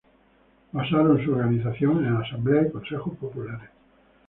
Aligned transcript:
Basaron 0.73 1.23
su 1.23 1.31
organización 1.33 2.03
en 2.03 2.15
asambleas 2.17 2.65
y 2.65 2.71
consejos 2.71 3.15
populares. 3.19 3.69